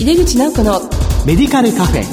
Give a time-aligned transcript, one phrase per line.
[0.00, 0.80] 井出口直子の
[1.26, 2.04] メディカルカフェ。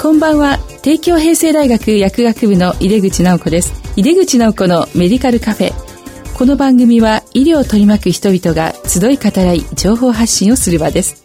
[0.00, 0.60] こんばんは。
[0.82, 3.72] 帝京平成大学薬学部の井出口直子です。
[3.96, 5.72] 井出口直子のメディカルカフェ。
[6.38, 11.20] この番組は医療を取り巻く人々が集い語らい情報発信をする場です。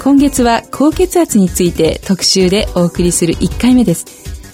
[0.00, 4.06] 今月は高血圧について特集でお送りする1回目です。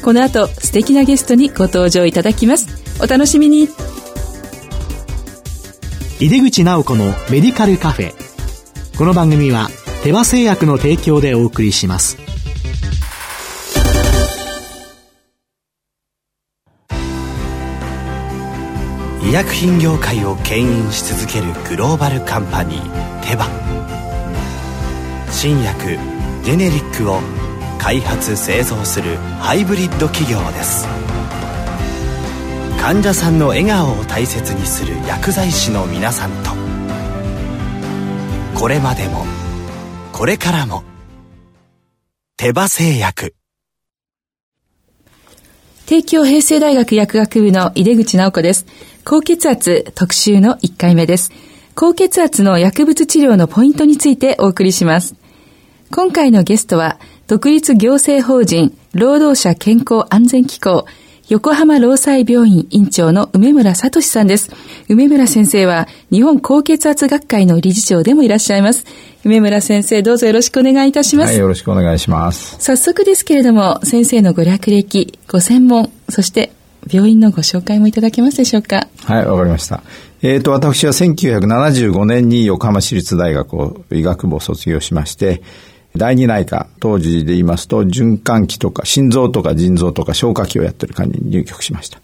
[0.03, 2.67] この後素敵なゲストにご登場いただきます。
[2.99, 3.69] お楽しみに
[6.19, 8.15] 井出口直子のメディカルカフェ。
[8.97, 9.69] この番組は
[10.03, 12.17] 手羽製薬の提供でお送りします。
[19.23, 23.47] 医薬品業界を牽引し続けるグローバルカンパニーテバ。
[25.31, 25.99] 新薬
[26.45, 27.21] ジェネリックを
[27.79, 30.96] 開発製造するハイブリッド企業です。
[32.87, 36.53] 患者さんの笑顔を大切にする薬剤師の皆さんと
[38.57, 39.25] これまでも
[40.13, 40.85] これからも
[42.37, 43.35] 手羽製薬
[45.87, 48.67] 帝京平成大学薬学部の井出口直子です
[49.03, 51.33] 高血圧特集の1回目です。
[51.75, 55.17] 高血圧の薬物治療のポイントについてお送りします。
[55.93, 56.99] 今回のゲストは、
[57.29, 60.87] 独立行政法人労働者健康安全機構
[61.29, 64.53] 横浜労災病院院長の梅村聡さんです。
[64.89, 68.85] 梅村先生は日本高血圧学会の理事長でもいらっしゃいます。
[69.25, 71.31] 梅村先生、どうぞよろしくお願いいたします。
[71.31, 72.57] はい、よろしくお願いします。
[72.61, 76.53] 早速ですけれども、先生のご略歴、ご専門、そして
[76.89, 78.87] 病院のご紹介もいただけますでしょうか？
[79.05, 79.83] はい、わかりました。
[80.23, 85.43] えっ、ー、と、私は1975年に横浜市立大学を医学部を卒業しまして、
[85.97, 92.01] 第二内科、当時で言いますと、循環器とか心臓とか腎臓とか消化器をやってる科に入局しました。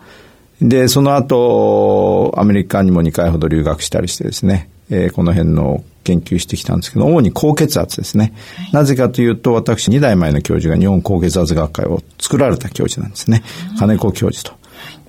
[0.60, 8.32] で、その後、アメリカにも2回ほど留学したりしてですね、えー、この辺の研究してきたんですけど、主に高血圧ですね。
[8.56, 13.42] はい、なぜかというと、私2代前の教授が日本高血圧学会を作られた教授なんですね。
[13.78, 14.62] 金子教授と。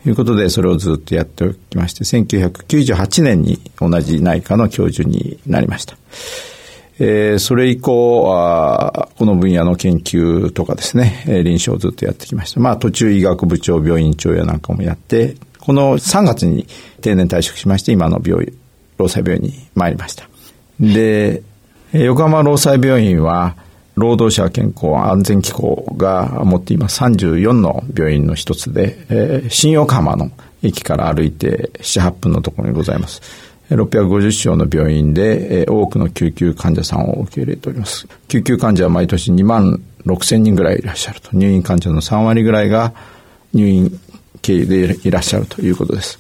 [0.06, 5.96] いうことで、それをずっとやっておきまして、1998年に同じ内科の教授になりました。
[7.00, 12.60] えー、それ以降あ、この分野の研究とかですね、えー、臨床をずっとやってきました。
[12.60, 16.68] まあ、途中医学部長、病院長やなんかもやって、この3月に
[17.02, 18.54] 定年退職しまして、今の病院、
[18.98, 20.28] 労災病院に参りました。
[20.80, 21.42] で、
[21.94, 23.56] 横浜労災病院は、
[23.96, 30.32] 労働者健康安全機構が持っています34の病院の一つで、えー、新横浜の
[30.64, 33.22] 駅から歩いて7、8分のところにございます。
[33.76, 38.08] 650床の病院で、えー、多くの救急患者さんを受け入れております。
[38.28, 41.30] 救急患者は毎年2万6千人ぐらいいらっしゃると。
[41.34, 42.94] 入院患者の3割ぐらいが
[43.54, 44.00] 入院
[44.42, 46.20] 経由でいらっしゃるということです。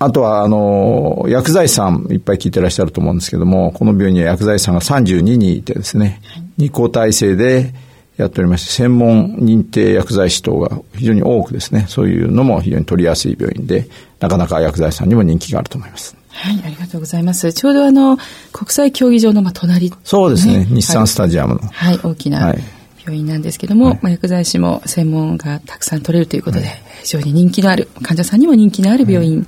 [0.00, 6.20] あとは、あの、薬剤師さんいっぱい聞いてらっしゃると思うんですけども、この病院には薬剤師さんが32人いてですね、
[6.56, 7.74] 二交体制で
[8.16, 13.88] やっておりまして、専門認定薬剤師等が非常に多くですね、そういうのも非常に取りやすい病院で、
[14.20, 16.17] なかなか薬剤師さんにも人気があると思います。
[16.30, 17.52] はい、ありがとうございます。
[17.52, 18.18] ちょうどあの、
[18.52, 21.60] 国際競技場のまあ隣、ね、そうですね、日産スタジアムの。
[21.60, 22.58] はい、大きな、はい
[23.04, 29.46] 病院なんですけども、はい、まあ、薬剤師も専門がたくさん取れるということで、はい、非常に人気のある、患者さんにも人気のある病院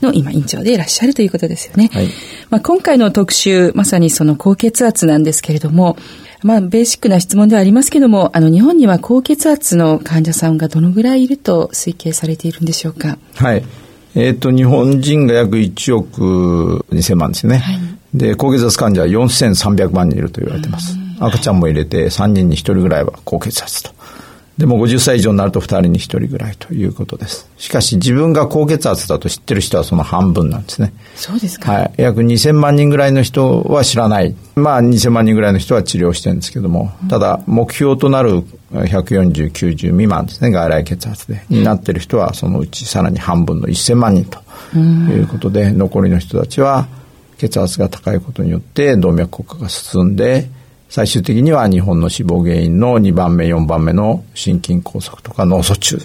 [0.00, 1.90] の今院長でいらっしゃるということですよね。
[1.92, 2.08] はい、
[2.48, 5.98] まあ、今回の特集、まさにその高血圧なんですけれども、
[6.42, 13.18] まあ、ベーシックな質問ではありますけども、あの、日本には高血圧の患者さんがどのぐらいいると推計されているんでしょうか？
[13.34, 13.62] はい。
[14.14, 17.58] えっ、ー、と、日本人が約1億2000万ですね。
[17.58, 17.78] はい、
[18.14, 20.96] で、高血圧患者は4300万人いると言われています。
[21.18, 23.90] 赤ちゃんも入れて3人に1人ぐらいは高血圧と。
[24.62, 27.50] でも50歳以上になると2人に1人ぐらいということです。
[27.58, 30.92] しかし自分が高血圧だと知ってる人はその半分なんですね。
[31.16, 31.72] そうですか。
[31.72, 31.94] はい。
[31.96, 34.36] 約2000万人ぐらいの人は知らない。
[34.54, 46.86] まあ2000万人ぐらいの人は治療してるんですけども、ただ目標となる140、90未満ですね、外来血圧で、になってる人はそのうちさらに半分の1000万人ということで、残りの人たちは
[47.36, 50.48] 血圧が高いことによって動脈硬化が進んで、
[50.92, 55.98] 最終的には日本の死亡原因の2番目、4番目の心筋梗塞とか脳卒中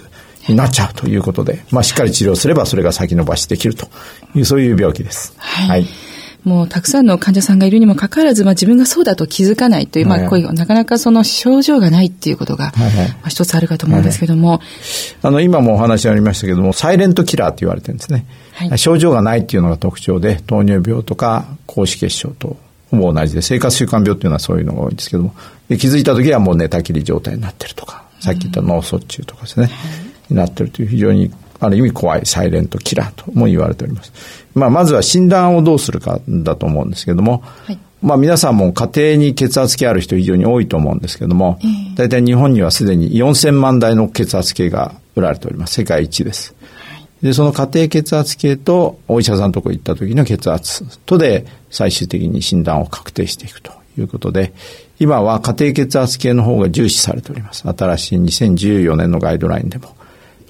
[0.48, 3.86] になっちゃうということで、まあ、しっかり治療すればそれが先延ばしできると
[4.34, 5.34] いう、そういう病気です。
[5.36, 5.86] はい、はい。
[6.42, 14.68] もうたくさんの患者さんがいるにもかかわらず、まあ、自分がそうだと気づかないという、まあ、こういう、なかなかその症状がないっていうことが、はいはい、まあ、一つあるかと思うんですけども、はいはい、
[15.20, 18.24] あの、今もお話ありましたけども、サイレントキラーと言われてるんですね。
[18.54, 22.56] はい、症状がないっていうのが特徴で、糖尿病とか、高脂血症と
[22.90, 25.34] ほぼ同じで、生活習慣病っていうのはそういうのが多いんですけども、
[25.68, 29.70] で気づいた時はもう寝たきり状態になってるとか、さっき言った脳卒中とかですね、
[30.30, 31.30] になってるという非常に
[31.60, 34.12] ある意味怖いサイレントキラーとも言われております。
[34.54, 45.74] まあ、まずは診断をどうするかだと思うんですけども、はい、まあ皆さんも家庭に血圧計ある人非常に多いと思うんですけども、えー、大体日本にはすでに4000万台の血圧計が売られております。
[45.74, 46.54] 世界一です。
[47.22, 54.52] で、その家庭血圧計とお医者さんのとこ行った時の血圧とで最終的に診断を確定していくということで、
[55.00, 57.68] 今は家庭血圧計の方が重視されております。
[57.68, 59.96] 新しい2014年のガイドラインでも。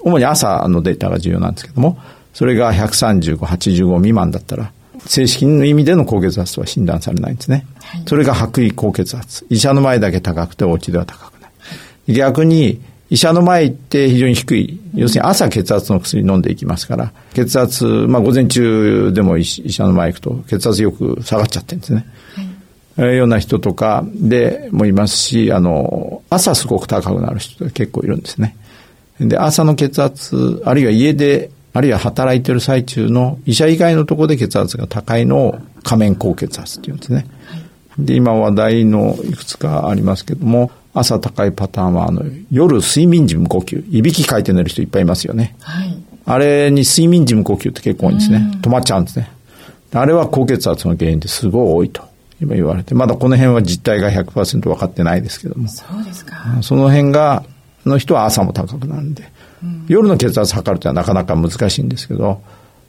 [0.01, 1.99] 主に朝のデータが重要なんですけども、
[2.33, 4.71] それが135、85未満だったら、
[5.05, 7.65] 正式の意味での高血圧とは診断されないんですね。
[7.81, 9.45] はい、それが白衣高血圧。
[9.49, 11.47] 医者の前だけ高くてお家では高くな
[12.07, 12.13] い。
[12.13, 14.79] 逆に、医者の前って非常に低い。
[14.93, 22.05] 要するに朝血圧の薬飲んでいきますから、血圧、まあ午前中でも医者の前行くと血圧よく下がっちゃってるんですね。
[22.95, 28.55] はい、ような人とかでもいますし、あの、朝すごく高くなる人が結構いるんですね。
[29.19, 37.25] で、朝の血圧、あるいは家で、あるいは働いてる最中の医者以外のところで血圧が高いのを仮面高血圧っていうんですね。
[37.97, 43.83] で、今話題のいくつかありますけども、朝高いパターンは、あの、夜睡眠時無呼吸。
[43.89, 45.55] いびきかいて寝る人いっぱいいますよね。
[45.61, 45.97] はい。
[46.25, 48.51] あれに睡眠時無呼吸って結構多いんですね。
[48.61, 49.31] 止まっちゃうんですね。
[49.93, 52.09] あれは高血圧の原因ですごい多いと。
[52.41, 55.67] 今言われて、まだこの辺は実態が100%分かってないですけども。
[55.67, 56.37] そうですか。
[56.61, 57.43] その辺が、
[57.85, 59.29] の人は朝も高くなるんで、
[59.63, 62.41] うん、夜の血圧測るというのはなかなか難しいんですけど、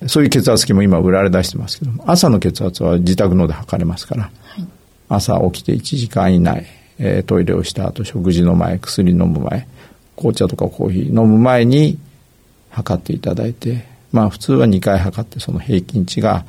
[0.07, 4.67] そういう血圧計も今売られ出してますけども、朝の血圧は自宅ので測れますから、はい、
[5.09, 6.67] 朝起きて1時間以内、
[7.01, 9.67] えー、トイレをした後、食事の前、薬飲む前、
[10.17, 11.99] 紅茶とかコーヒー飲む前に
[12.69, 16.45] 測っていただいて、まあ普通は2回測ってその平均値が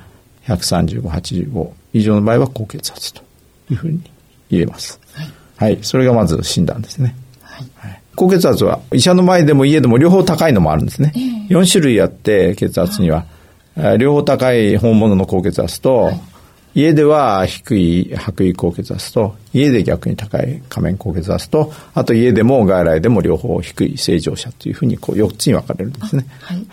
[0.48, 3.21] 135、85以上の場合は高血圧と
[3.69, 4.01] いうふうに
[4.50, 5.00] 言えます。
[5.13, 5.24] は
[5.69, 5.83] い、はい。
[5.83, 7.15] それがまず診断ですね。
[7.42, 11.13] はい、はい高血圧は医者の前でも家でも両方高いのもあるんですね。
[11.15, 13.25] えー、4種類あって血圧には。
[13.97, 16.21] 両方高い本物の高血圧と、はい、
[16.73, 26.25] 家では低い白衣高血圧と、家で逆に高い仮面高血圧と、あと家でも外来でも両方低い正常者というふうにこう4つに分かれるんですね。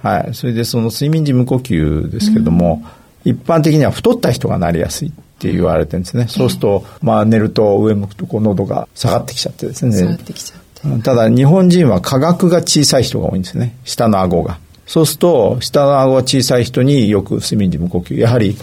[0.02, 0.34] はい、はい。
[0.34, 2.82] それでその睡眠時無呼吸ですけども、
[3.24, 6.26] うん、一般的には太った人がなりやすいって言われてるんですね。
[6.28, 9.96] そうすると、まあ寝ると上向くとこう喉が下がってきちゃってですね。
[9.96, 11.02] 下がってきちゃって。
[11.02, 13.76] ただ日本人は価格が小さい人が多いんですね。
[13.84, 14.58] 下の顎が。
[14.86, 18.18] そうすると、下の顎が小さい人によく睡眠時無呼吸。
[18.18, 18.56] やはり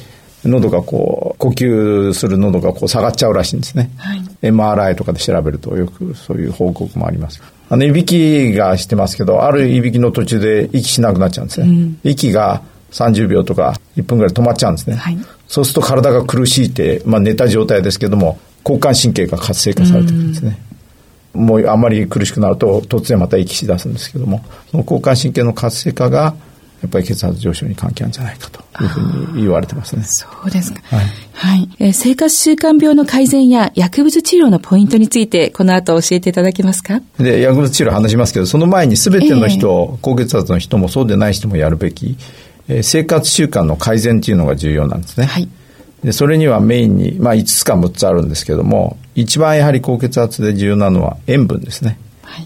[0.48, 3.92] 喉がこう、呼吸する喉がこう下がっちゃうらしいんですね。
[3.98, 7.42] はい、MRI とかで調べるとよくそういう報告もあります。
[7.70, 11.68] あの、いびきがしてますけど、あるいびきの途中で息しなくなっちゃうんですね。
[11.68, 12.62] うん、息が
[12.92, 14.96] 30秒とか1分ぐらい止まっちゃうんですね。
[14.96, 20.60] はい、そうすると体が苦しいって、まあ寝た状態ですけども、交感神経が活性化されてるんですね。
[20.72, 20.76] う
[21.38, 26.36] もうあまり苦しくなると突然また息し出すんですけども、その交感神経の活性化が
[26.82, 30.04] やっぱり血圧上昇に関係あるんじゃないかというふうに言われてますね。
[30.04, 30.82] そうですか。
[30.84, 31.06] はい。
[31.34, 37.02] はい、えー、生活習慣病の改善や薬物治療のポイントについて、この後教えていただけますか？
[37.18, 42.18] で、薬物治療話しますけど、その前に全ての人、えー、高血圧の人もそうでない人もやるべき、
[42.68, 45.26] えー、生活習慣の改善というのが重要なんですね。
[45.26, 45.50] はい。
[46.04, 51.98] で、それにはメインに、まあ5つか6つあるんですけども、一番やはり高血圧で重要なのは塩分ですね。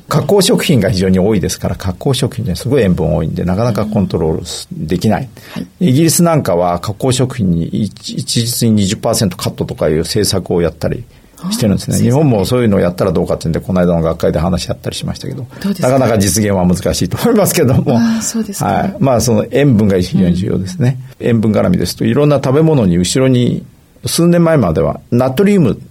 [0.07, 11.03] 加工食品が非常に多いですから加工食品にはすごい塩分多いんでなかなかコントロールできない、はい、イギリスなんかは加工食品に一律に20%カットとかいう政策をやったり
[11.51, 11.97] してるんですね。
[11.97, 15.47] 日本もそういうのをやったらどうかっていうんで、この間の学会で話し合ったりしましたけど、
[15.79, 18.95] なかなか実現は難しいと思いますけども、あそうですはい。
[18.99, 20.99] まあ、その塩分が非常に重要ですね。
[21.19, 23.65] うん、塩分絡みですと、いろんな食べ物に後ろに、
[24.05, 25.81] 数年前まではナトリウム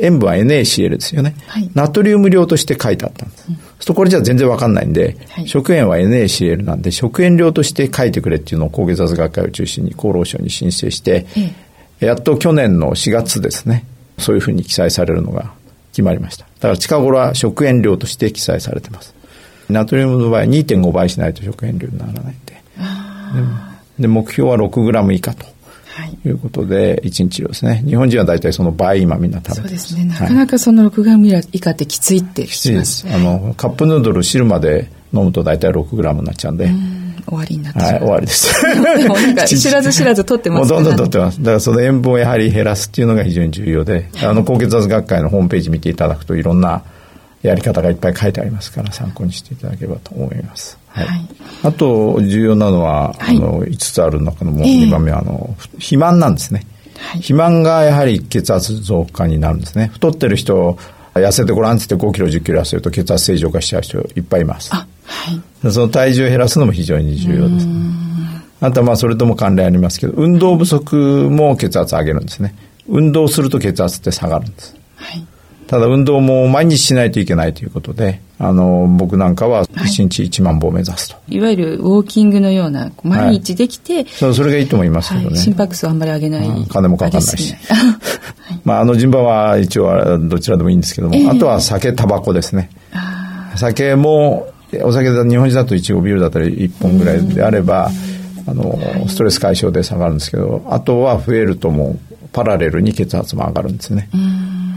[0.00, 3.46] 塩分は NaCl ですよね、はい、ナトリウム量として書いてあったんです。
[3.88, 11.26] うん、これじゃ全然わかんないんで、はい、食塩は NaCl なんで食塩量として書いてくれっていうのを高血圧学会を中心に厚労省に申請して、
[12.00, 13.86] えやっと去年の4月ですね
[14.18, 15.52] そういうふうに記載されるのが
[15.92, 16.44] 決まりました。
[16.44, 19.14] だから近頃は食塩量として記載されてます。
[19.68, 22.52] ナトリウムの場合2.5倍しないと食塩量にならないんで。
[23.98, 25.46] で目標は 6g 以下と
[26.24, 27.82] いうことで、1日量ですね。
[27.86, 29.68] 日本人は大体その倍今みんな食べてます。
[29.68, 30.04] そうですね。
[30.04, 33.06] なかなかその6グラム以下ってきついってきついです。
[33.12, 36.70] あの、カップヌードル汁まで飲むと大体6グラムになっちゃうんで。
[37.24, 38.52] 終わりになってはい、終わりです。
[39.54, 40.74] で知らず知らず取ってますね。
[40.74, 41.38] もうどんどん取ってます。
[41.38, 46.82] だからその塩分をやはり減らすっていうのが非常に重要で、あの、高血圧学会のホームページ見ていただくといろんな
[47.42, 50.78] やり方がいっぱい書いてありますから参考にしていただければと思います。
[50.92, 51.06] はい。
[51.06, 51.28] はい、
[51.64, 56.66] あと重要なのは、はい、あの5つある中のもう2番目は、あの肥満なんですね。
[56.98, 59.88] はい、肥満がやはり血圧増加になるんですね。
[59.92, 60.78] 太ってる人
[61.14, 64.70] 痩せてごらんって言って5キロ10キロ痩せると血圧正常化しちゃう人いっぱいいます。
[64.72, 65.30] あは
[65.68, 67.74] い、その体重を減らすのも非常に重要です、ね、
[68.60, 70.96] あとはまあそれとも関連ありますけど、運動不足
[71.30, 72.54] も血圧上げるんですね。
[72.88, 74.76] 運動すると血圧って下がるんです。
[74.96, 75.26] はい、
[75.66, 81.36] ただ運動も毎日しないといけないということで、あの、僕なんかは1日1万歩を目指すと、はい。
[81.36, 85.38] いわゆるウォーキングのような、毎日できて、はい、そう、それがいいと思いますけどね。
[85.38, 86.66] 心拍数あんまり上げない。
[86.68, 87.54] 金もかかんないし。
[88.64, 92.68] まあ、あの順番は一応どちらでもいいんですけども、えー、あとは酒、タバコですね。
[93.54, 94.48] 酒も、
[94.82, 97.90] お酒だ日本人だと1合ビールだったら1本ぐらいであれば、
[98.46, 101.98] あの、ストレス解消で下がるんですけど、あとは増えるともう
[102.32, 104.08] パラレルに血圧も上がるんですね。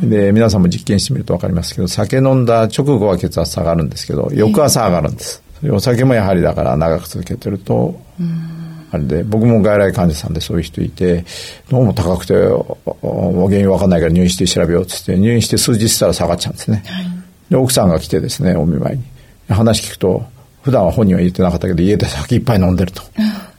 [0.04, 5.42] で、皆さんも実験してみると分かりますけど、酒飲んだ直後は血圧下がるんですけど、翌朝上がるんです。
[5.72, 8.00] お酒もやはりだから長く続けてると、
[8.92, 11.26] あれで、僕も外来患者さんでそういう人いて、
[11.70, 16.84] どうも高くて、原因分かんないから入院して調べようってって、入院して数日したら下がっちゃうんですね。
[16.86, 17.06] はい、
[17.50, 19.04] で、奥さんが来てですね、お見舞いに。
[19.50, 20.24] 話聞くと、
[20.62, 23.04] 普段は本人は言ってなかったけど、家で酒いっぱい飲んでると。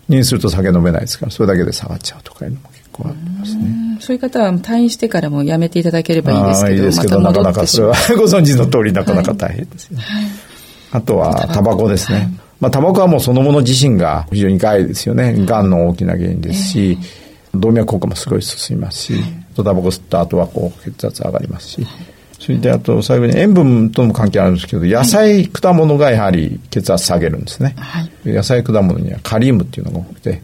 [0.09, 3.86] 入院すると酒飲めないですから、それだけで下がっちゃうとかいうのも結構ありますね。
[4.07, 10.05] そういう方は退院してからもやめていただければいいですけど、いいですけど、ま、なかなかそれは ご存知の通りなかなか大変ですよね。
[10.07, 10.25] はい、
[10.93, 12.19] あとは、タバコですね。
[12.19, 15.35] はい、まあ、タバコはもうそのもの自身が非常に害ですよね。
[15.45, 16.99] がんの大きな原因ですし、
[17.53, 19.15] えー、動脈硬化もすごい進みますし、
[19.57, 21.87] タバコ吸った後はこう血圧上がりますし、
[22.39, 27.75] それであと最後に塩分とも関係あるんですけど、野菜、果物がやはり血圧下げるんですね。
[27.77, 30.41] はい、野菜、果物にはカリウムっていうのが多くて、はい、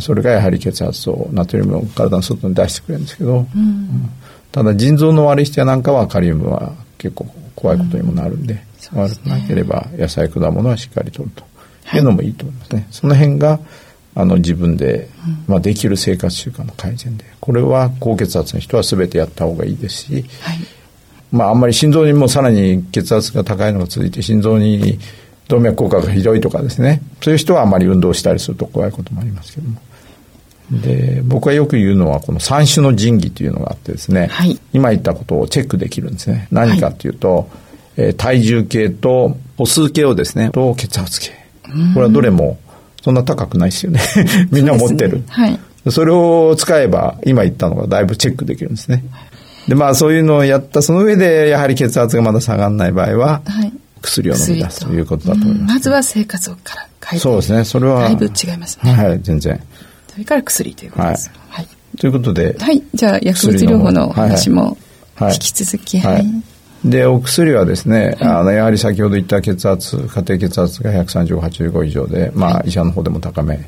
[0.00, 4.10] それがやはり血圧をナトリウムを体の外に出してくれるんですけど、うん、
[4.52, 8.62] ただ腎臓の悪い人やなんかはカリウムは結構怖いことにもなるんで、
[8.92, 11.44] うん、悪くなければ野菜、果物はしっかりとると
[11.96, 12.00] い。
[12.00, 12.88] うのもいいと思いますね。
[12.90, 13.60] その辺が
[14.14, 15.08] あの自分で、
[15.46, 20.58] まあ、できる生活習慣の改善でこれは高血圧の人は全てやった方がいいですし、はい。
[21.30, 24.98] まあ、あんまり心臓にもさらに血圧が高いのが続いて心臓に
[25.48, 27.02] 動脈硬化がひどいとかですね。
[27.22, 29.80] そういう人はあまり運動したりすると怖いこともありますけども。
[30.70, 36.48] で僕はよく言うのはこの三種の神器というのがあってですね、はい、今言ったことをチェックできるんですね。
[36.50, 37.46] 何かというと、はい、
[37.98, 40.50] えー、体重計と歩数計をですね。
[40.50, 41.30] と血圧計。
[41.94, 42.58] これはどれも
[43.02, 44.00] そんな高くないですよね。
[44.50, 45.58] みんな持ってる、ね、はい、
[45.90, 49.04] それを使えば今言ったのがだいぶチェックできるんですね、
[49.68, 53.72] で、まあそういうのをやったその上で、やはり血圧がまだ下がらない場合は、はい、
[54.06, 57.64] 薬を飲み出すということだと思います、ね、まずは生活から変えてそうですね。
[57.64, 58.02] それは。
[58.02, 58.92] だいぶ違いますね。
[58.92, 59.60] はい、全然。
[60.08, 61.30] それから薬ということです。
[61.48, 61.64] はい。
[61.64, 62.56] はい、ということで。
[62.58, 62.82] はい。
[62.94, 64.76] じゃあ、薬物療法のお話も
[65.20, 66.00] 引き続き。
[66.00, 66.14] はい。
[66.14, 66.26] はい
[66.84, 73.58] で、お薬はですね、はい、あの、やはり先ほど言った血圧、家庭血圧が135、85以上で、まあ、医者の方でも高め、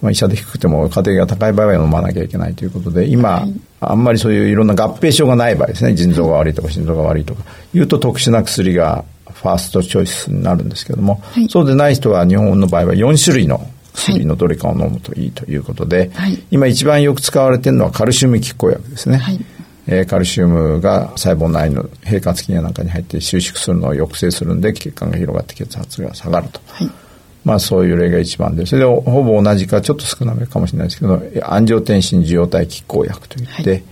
[0.00, 7.42] まあ、医者で低くても家庭が高い場合は飲まなきゃいけないということで、今、はい、あんまりそういういろんな合併症がない場合ですね、腎臓が悪いとか心臓が悪いとか、
[7.74, 9.04] いうと特殊な薬が
[9.42, 19.18] ファーストチョイスになるんですけども、はい、そうでない人は日本の場合は4種類の薬のどれかを飲むといいということで、はい、今一番よく使われているのはカルシウム拮抗薬ですね。
[19.18, 19.44] はい。
[19.88, 26.60] えー、カルシウムが細胞内の平滑筋やなんかに入って収縮するのを抑制するんで血管が広がって血圧が下がると。
[26.68, 26.90] はい。
[27.44, 33.82] まあそういう例が一番で、それでほぼ同じかちょっと少なめかもしれないですけど、安城天心受容体拮抗薬といって、はい、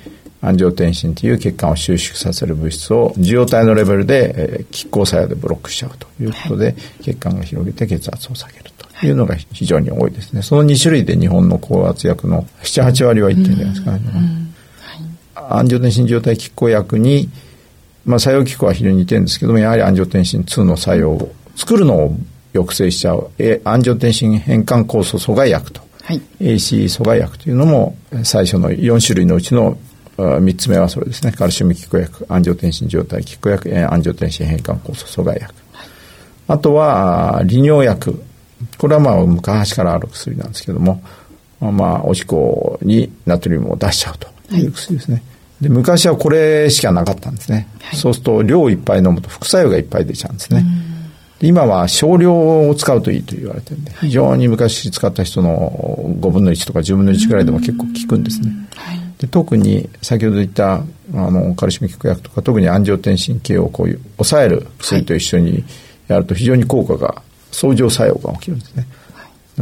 [0.40, 10.42] 安城天心という血管を収縮させる物質を受容体のレベルで、えー、拮抗作用でブロックしちゃうということで、はい、血管が広げて血圧を下げるというのが非常に多いですね。
[10.42, 14.00] その2種類で日本の高圧薬の7、8割はいってるんじゃないですかね。
[15.34, 17.28] 安城天心受容体拮抗薬に、
[18.04, 22.16] まあ作用機構は非常に似てるんですけども、やはり安城天心2の作用を作るのを
[22.52, 29.78] 抑制しちゃう、えアンジオテンシン変換酵素阻害薬と、はい、AC 阻害薬というのも最初の4種類のうちの
[30.20, 31.32] 3つ目はそれですね。
[31.32, 35.88] カルシウム拮抗薬アンジオテンシン状態拮抗薬アンジオテンシン変換酵素阻害薬、はい、
[36.48, 38.22] あとは利尿薬。
[38.78, 41.02] これはまあ昔からある薬なんですけども
[41.60, 45.22] まあおしっこにナトリウムを出しちゃうという薬ですね、はい
[45.60, 50.64] で昔はこれしかなかったんですね、はい、そうすると量いっぱい飲むと副作用がいっぱい出ちゃうんですね、
[51.42, 55.70] 今は少量を使うといいと言われてるんで、非常に昔使った人の
[56.18, 58.52] 5分の1とか10分の1ぐらいでも結構効くんですね。
[59.20, 65.62] で特に先ほど言ったあのカルシウム効く薬とか特に安城天心系をこういう抑える薬と一緒に
[66.08, 67.22] やると非常に効果が
[67.52, 68.86] 相乗作用が起きるんですね。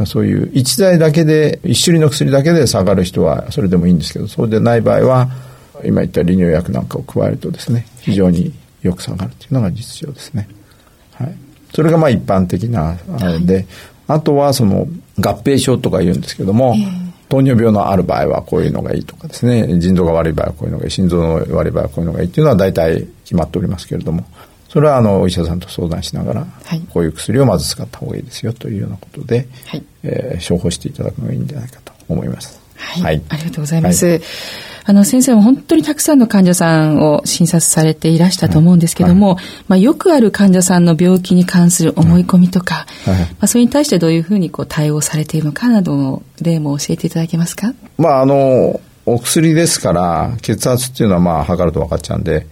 [0.05, 5.27] そういう一剤だけで一種類の薬だけで下がる人はそれでもいいんですけどそうでない場合は
[5.83, 10.47] 今言った利尿薬なんかを加えるとですね非常によく下がるというのが実情ですね。
[11.15, 11.35] はい。
[11.75, 13.65] それがまあ一般的なあれで、はい、
[14.07, 14.87] あとはその
[15.19, 24.25] 合併症とか言うんですけども、えー、糖尿病のある場合はこういうのがいいとかですね、腎臓が悪い場合はこういうのがいい、心臓の悪い場合はこういうのがいいっていうのは大体決まっておりますけれども、
[24.67, 26.81] それはあのお医者さんと相談しながら、はい。
[26.91, 29.83] こういう薬をまず使った方がいいですよというようなことで、はい。
[30.03, 32.58] えー処方していただくのがいいんじゃないかと思います。
[32.79, 34.21] はい、ありがとうございます。
[34.85, 43.19] あの、先生も本当にたくさんの患者さんを診察されていらしたと思うんですけども、まあ、よくある患者さんの病気に関する思い込みとか、はい。
[43.19, 47.73] まあ、それに対してどういうふうにこう対応されているのかなどの例も教えていただけますか？
[47.99, 52.47] まああのお薬ですから血圧っていうのはまあ測ると分かっちゃうんで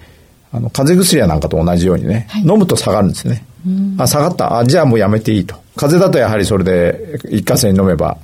[0.52, 2.42] あの風邪薬やなんかと同じようにね、はい。
[2.42, 3.44] 飲むと下がるんですね。
[3.98, 4.60] あ下がった。
[4.60, 5.56] あじゃあもうやめていいと。
[5.76, 8.18] 風邪だとやはりそれで一過性に飲めば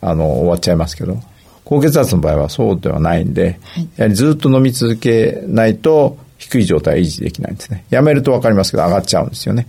[0.00, 1.20] あの終わっちゃいますけど
[1.70, 3.88] 高血圧の場合はそうではないんで、はい。
[3.96, 7.84] やはりずっと飲み続けないと低い状態は維持できないんですね。
[7.90, 9.68] やめると分かりますけど上がっちゃうんですよね、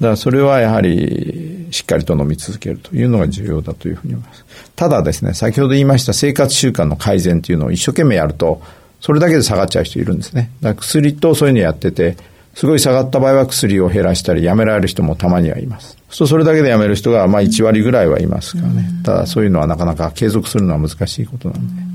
[0.00, 4.44] だからそれはやはりしっかりと飲み続けるというのが重要だというふうに思います。
[4.76, 8.60] ただですね先ほど言いました生活習慣の改善というのを一生懸命やると
[9.00, 10.50] それだけで下がっちゃう人いるんですね。
[10.60, 12.18] だから薬とそういうのやってて
[12.54, 21.90] すごい下がった場合は薬を減らしたりやめられる人もたまにはいますそうそれだけでやめる人がまあ1割ぐらいはいますからねただそういうのはなかなか継続するのは難しいことなんで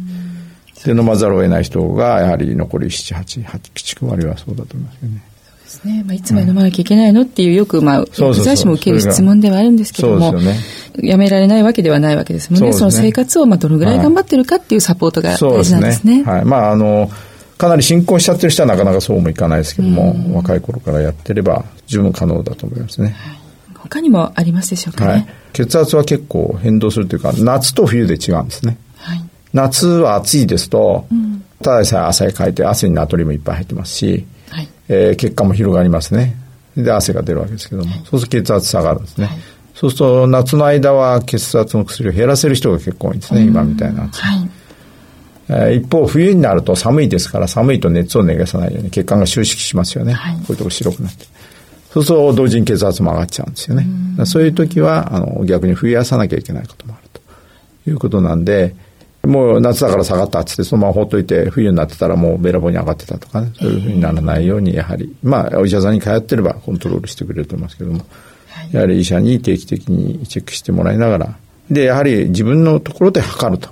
[0.86, 5.24] で飲まざるを得ない人がやはり残り7、8、8、9割はそうだと思いますよね。
[5.66, 6.04] ですね。
[6.06, 12.72] まあ、いつまで飲まなきゃいけないのっていうよく、まあ、薬剤師も受ける質問ではあるんですけども、そうですよやめられないわけではないわけですもんね。
[12.72, 16.24] そねの生活をまあどのぐらい頑張ってるかっていうサポートが大事なんですね。
[16.24, 16.46] はい。
[16.46, 17.10] まあ、あの、
[17.58, 23.16] かなり進行しちゃってる人はなかなかそうもいかないですけども、若い頃からやってれば十分可能だと思いますね。
[23.78, 25.12] 他にもありますでしょうかね。
[25.12, 25.28] はい。
[25.54, 28.78] 血圧は結構変動するというか、夏と冬で違うんですね。
[28.98, 29.22] はい。
[29.54, 31.06] 夏は暑いですと、
[31.62, 34.68] ただでさえ汗かいて汗にナトリウムいっぱい入ってますし、はい。
[34.90, 36.36] えー血管も広がりますね。
[36.76, 39.30] で、汗が出るわけですけども、そうすると血圧下がるんですね。
[39.76, 44.08] そうすると、夏の間は血圧の薬を減らせる人が結構多いんですね、今みたいな。
[44.08, 44.50] はい。
[45.50, 50.14] えー一方、冬になると寒いですから、寒いと熱を逃がさないように血管が収縮しますよね。
[50.14, 51.26] はいこういうとこ白くなって。
[51.92, 53.84] そうすると、同時に血圧も上がっちゃうんですよね。
[53.84, 58.76] だからそういう時は、あの、逆に増やさなきゃいけないこともあるということなんで、
[59.26, 68.06] もう夏だから下がったっつってそのままほっといて冬になってたらもうべらぼうに上がってたとかね、そういうふうにならないようにやはり、まあお医者さんに通ってればコントロールしてくれると思いますけども、
[68.72, 71.36] やはり医者に定期的にチェックしてもらいながら、
[71.72, 73.70] で、やはり自分のところで測ると。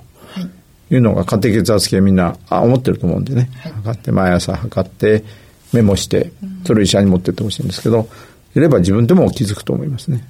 [0.90, 5.24] いうのが家庭血圧計みんなあ思ってると思うんでね、測って毎朝測って
[5.72, 6.32] メモして
[6.66, 8.08] それを医者に持ってってほしいんですけど
[8.54, 10.24] いれば自分でも気づくと思いますね。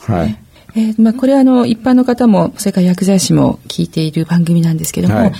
[0.00, 0.38] はい。
[0.74, 5.32] えーまあ、これはあの一般の方もそれから薬剤師も聞いている番組なんですけども、はい。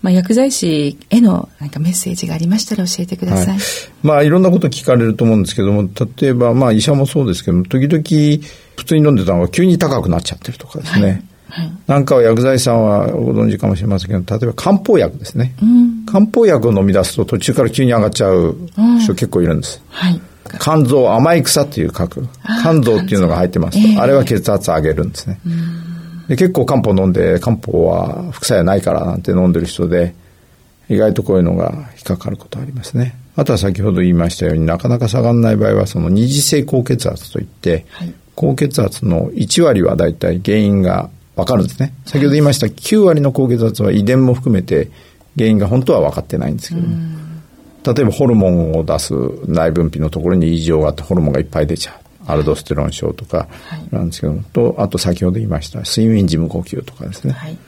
[0.00, 3.46] まあ、薬剤師へのなんかメッセージがありましたら教えてください。
[3.50, 3.58] はい、
[4.02, 8.02] まあいろんなこと聞かれると思うんですけども例えばまあ医者もそうですけども時々
[8.76, 11.24] 普通に飲んでたのが急に高くなっちゃってるとかですね、はい
[11.86, 16.06] なんかは薬剤師さんはご存知かもしれませんけど例えば漢方薬ですね、うん。
[16.06, 18.56] 漢方薬を飲み出すと途中から急に上がっちゃう
[19.00, 20.20] 人結構いるんです、はい。
[20.60, 22.26] 肝臓甘い草っていう書く
[22.62, 23.78] 肝臓っていうのが入ってます。
[23.78, 25.38] ええあれは血圧上げるんですね。
[26.28, 30.14] で結構漢方飲んで漢方は副作用ないからなんて飲んでる人で
[30.88, 33.16] 意外とこういうのが引っかかることありますね。
[33.34, 38.14] あとは先ほど言いましたようになかなか下がらない場合はその二次性高血圧といって、はい。
[38.34, 41.94] 高血圧の1割はだいたい原因がわかるんですね。
[42.04, 44.90] 先ほど言いました9割の高血圧は遺伝も含めて
[45.36, 46.96] 原因が本当は分かってないんですけども
[47.84, 49.14] 例えばホルモンを出す
[49.46, 53.48] 内分泌のところに異常があってホルモンがいっぱい出ちゃうアルドステロン症とか
[53.90, 57.58] なんですけども、とあと先ほど言いました睡眠時無呼吸とかですね、はい。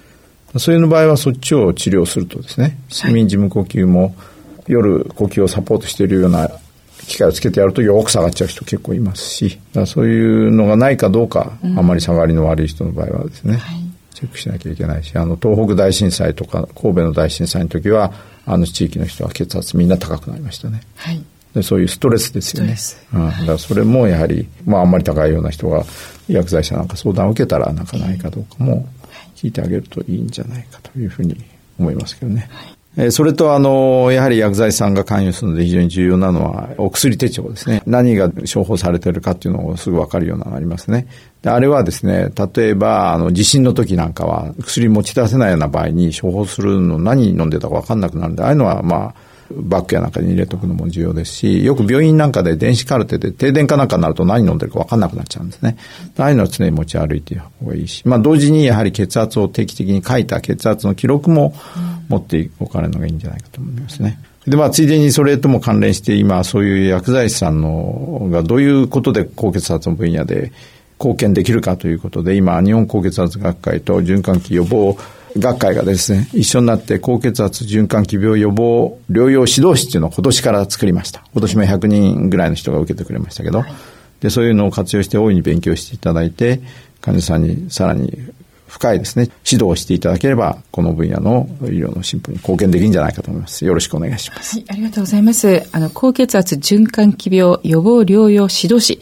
[0.59, 4.15] そういう場合はそっちを治療するとですね睡眠時無呼吸も
[4.69, 6.49] 夜呼吸をサポートしているような
[7.07, 13.61] 機械をつけてやるとよく下がっちゃう人結構いますしそういうのがないかどうか、あまり下がりの悪い人の場合はですね、
[14.15, 18.13] チェックしなきゃいけないしあの東北大震災とか神戸の大震災の時は
[18.47, 20.83] あの地域の人は血圧みんな高くなりましたね。
[20.97, 21.23] はい。
[21.55, 22.75] でそういうストレスですよね。
[22.77, 25.85] スうん、だからそれもやはり、まああんまり高いような人が
[26.29, 28.87] 薬剤師なんか相談を受けたらなんかないかどうかも
[29.37, 31.37] 聞いてあげるといいんじゃないかというふうに
[31.79, 32.49] 思いますけどね。
[32.51, 37.83] えーそれとあの、やはり薬剤さんが関与するので非常に重要なのはお薬手帳ですね。
[37.87, 41.09] 何が処方されてるかっていうのをすぐわかるようなのがありますね。
[41.43, 49.15] で、あれはですね、例えばあの地震の時なんかは薬持ち出せないような場合に処方するの何飲んでたかわかんなくなるんで、ああいうのはまあ、
[49.57, 55.77] バッグやなんかに入れておくのも重要ですし、よく病院なんかで電子カルテで停電かなんかになると何飲んでるか分かんなくなっちゃうんですね。
[56.17, 61.55] ああいうのは常に持ち歩いていた方がいいし、まあ同時にやはり血圧を定期的に書いた血圧の記録も
[62.09, 64.19] 持っておかれるのがいいんじゃないかと思いますね。
[64.47, 70.53] で、まあ、ついでにそれとも関連して、今、そういう薬剤師さんの、がどういうことで高血圧の分野で
[70.99, 74.99] 貢献できるかということで、今、日本高血圧学会と循環器予防
[75.39, 81.25] 学会がですね、一緒になって高血圧循環器病予防療養指導室っていうのを今年から作りました。
[81.33, 83.65] 今年も100人ぐらいの人が受けてくれましたけど、
[84.21, 86.61] で、そういうのを活用して大いに勉強していただいて、
[87.01, 88.17] 患者さんにさらに
[88.69, 93.65] 深いですね、指導をしていただければ、この分野の医療の進歩に貢献できるんじゃないかと思います。
[93.65, 94.57] よろしくお願いします。
[94.57, 95.63] はい、ありがとうございます。
[95.73, 99.01] あの、高血圧循環器病予防療養指導士、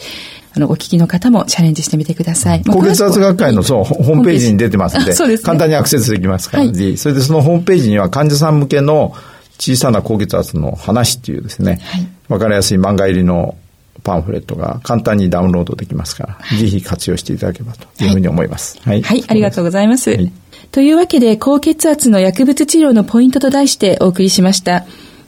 [0.54, 2.62] あの、お聞きの方もチャレンジしてみてください。
[2.62, 9.14] 高血圧学会のそう、ホームページに出てますんで、 そうです、ね、簡単にアクセスできますから、はい、それでそのホームページには患者さん向けの
[9.58, 13.54] 小さな高血圧の話っていうですね、はい、わかりやすい漫画入りの
[14.02, 18.78] パンフレットが簡単にダウンロードできますから、はい、ぜひ活用していただければというふうに思います。
[18.82, 19.02] はい。
[19.02, 20.10] はい、ありがとうございます。
[20.10, 20.32] はい、
[20.72, 24.84] というわけで、高血圧の薬物治療のポイントと題してお送りしました。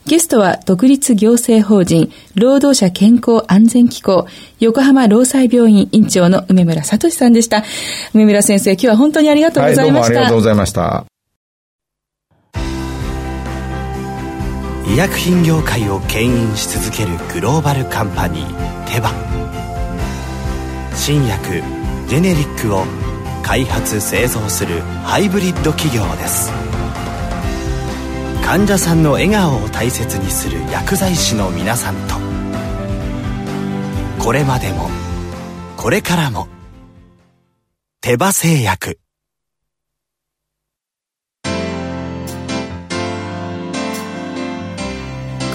[0.06, 4.26] ゲストは独立行政法人労働者健康安全機構
[4.60, 7.64] 横浜労災病院院長の梅村聡さんでした。
[8.12, 10.20] 梅村先生、今日は本当にありがとうございました。
[10.20, 11.04] はい、どうもありがとうございました。
[14.86, 19.10] 医薬品業界を牽引し続けるグローバルカンパニーテバ
[20.94, 21.62] 新薬
[22.06, 22.84] ジェネリックを
[23.42, 26.52] 開発製造するハイブリッド企業です
[28.44, 32.14] 患者さんの笑顔を大切にする薬剤師の皆さんと。
[34.22, 34.90] これまでも
[35.78, 36.46] これからも
[38.02, 39.00] 手羽製薬。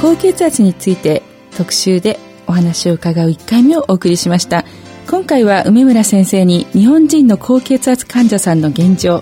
[0.01, 1.21] 高血圧について
[1.55, 4.65] 特集でお話を伺う1回目をお送りしました。
[5.07, 9.21] 今回は梅村先生に日本人の高血圧患者さんの現状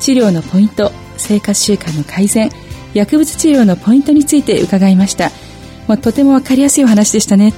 [0.00, 2.50] 治療のポイント生活習慣の改善
[2.94, 5.30] 薬物治療のポイントについて伺いました、
[5.88, 7.52] まあ、とても分かりやすいお話でしたね。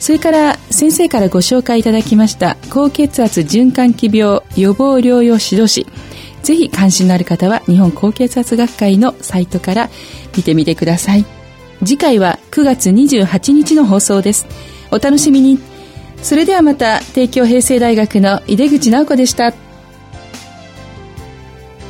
[0.00, 5.86] それから先生からご紹介いただきました高血圧循環器病予防療養指導士。
[6.42, 9.88] ぜひ関心のある方は日本高血圧学会のサイトから
[10.36, 11.24] 見てみてください。
[11.80, 14.46] 次回は9月28日の放送です。
[14.90, 15.58] お楽しみに。
[16.22, 19.54] それではまた帝京平成大学の井出口直子でした。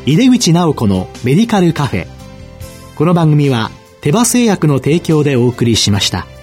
[0.07, 2.14] 井出口直子のメディカルカフェ。
[2.97, 3.71] この番組は
[4.03, 6.34] 手羽製薬の提供でお送りしました。